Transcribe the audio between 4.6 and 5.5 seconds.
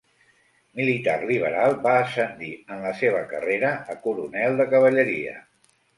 de cavalleria.